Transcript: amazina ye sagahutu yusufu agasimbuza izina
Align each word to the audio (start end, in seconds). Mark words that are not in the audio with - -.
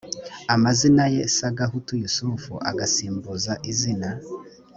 amazina 0.55 1.03
ye 1.15 1.21
sagahutu 1.37 1.91
yusufu 2.01 2.53
agasimbuza 2.69 3.53
izina 3.71 4.09